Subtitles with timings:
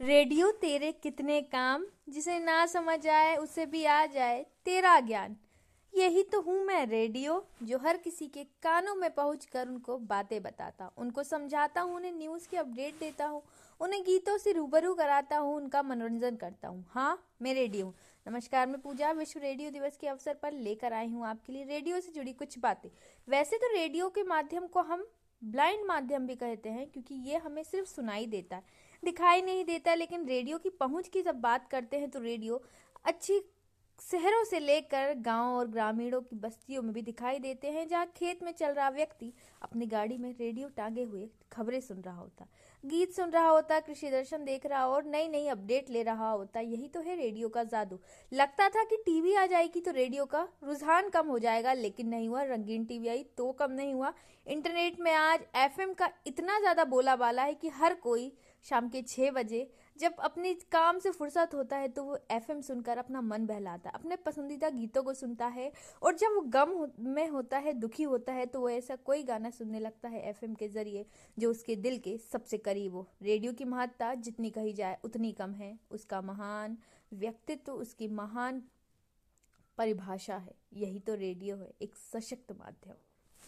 [0.00, 5.36] Radio तेरे कितने काम, जिसे ना समझ आए, उसे भी आ जाए, तेरा ज्ञान।
[5.94, 10.42] यही तो हूँ मैं रेडियो, जो हर किसी के कानों में पहुँच कर उनको बातें
[10.42, 13.42] बताता उनको समझाता हूँ, उन्हें न्यूज़ की अपडेट देता हूँ,
[13.80, 17.94] उन्हें गीतों से रूबरू कराता हूँ, उनका मनोरंजन करता हूँ। हाँ मैं रेडियो
[18.26, 22.00] नमस्कार, मैं पूजा, विश्व रेडियो दिवस के अवसर पर लेकर आई हूँ आपके लिए रेडियो
[22.00, 22.90] से जुड़ी कुछ बातें।
[23.28, 25.06] वैसे तो रेडियो के माध्यम को हम
[25.42, 28.62] ब्लाइंड माध्यम भी कहते हैं, क्योंकि ये हमें सिर्फ़ सुनाई देता है।
[29.02, 32.62] दिखाई नहीं देता, लेकिन रेडियो की पहुँच की जब बात करते हैं तो रेडियो
[33.04, 33.40] अच्छी
[34.00, 38.42] शहरों से लेकर गाँव और ग्रामीणों की बस्तियों में भी दिखाई देते हैं, जहाँ खेत
[38.42, 39.32] में चल रहा व्यक्ति
[39.62, 42.46] अपनी गाड़ी में रेडियो टांगे हुए खबरें सुन रहा होता,
[42.84, 46.60] गीत सुन रहा होता, कृषि दर्शन देख रहा और नई नई अपडेट ले रहा होता।
[46.60, 47.98] यही तो है रेडियो का जादू।
[48.32, 52.28] लगता था कि टीवी आ जाएगी तो रेडियो का रुझान कम हो जाएगा, लेकिन नहीं
[52.28, 54.12] हुआ। रंगीन टीवी आई तो कम नहीं हुआ।
[54.46, 58.32] इंटरनेट में आज एफएम का इतना ज़्यादा बोला वाला है कि हर कोई
[58.64, 59.68] शाम के छः बजे
[60.00, 63.94] जब अपने काम से फुर्सत होता है तो वो एफएम सुनकर अपना मन बहलाता है,
[63.94, 65.70] अपने पसंदीदा गीतों को सुनता है
[66.02, 66.70] और जब वो गम
[67.08, 70.54] में होता है, दुखी होता है तो वो ऐसा कोई गाना सुनने लगता है एफएम
[70.54, 71.04] के ज़रिए
[71.38, 75.52] जो उसके दिल के सबसे करीब हो। रेडियो की महत्ता जितनी कही जाए, उतनी कम
[75.52, 76.76] है। उसका महान
[77.12, 78.62] व्यक्तित्व, उसकी महान
[79.78, 82.94] परिभाषा है। यही तो रेडियो है, एक सशक्त माध्यम।